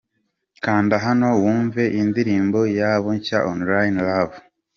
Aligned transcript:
Kanda 0.65 0.95
hano 1.05 1.27
wumve 1.43 1.83
indirimbo 2.01 2.59
yabo 2.79 3.07
nshya 3.17 3.39
Online 3.51 3.97
Love. 4.07 4.37